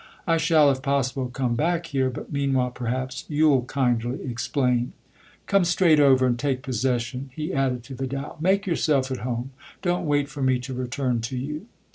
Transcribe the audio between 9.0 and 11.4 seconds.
at home don't wait for me to return to